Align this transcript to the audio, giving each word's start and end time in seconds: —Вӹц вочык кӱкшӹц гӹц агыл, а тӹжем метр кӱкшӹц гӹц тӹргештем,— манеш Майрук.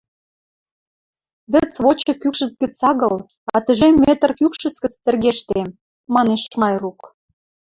—Вӹц 1.51 1.71
вочык 1.83 2.17
кӱкшӹц 2.21 2.53
гӹц 2.61 2.77
агыл, 2.89 3.15
а 3.55 3.57
тӹжем 3.65 3.93
метр 4.05 4.29
кӱкшӹц 4.39 4.75
гӹц 4.83 4.93
тӹргештем,— 5.05 5.67
манеш 6.13 6.43
Майрук. 6.59 6.99